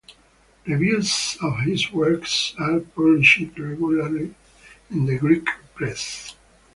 [0.65, 2.23] Reviews of his work
[2.57, 4.33] are published regularly
[4.89, 6.35] in the Greek press.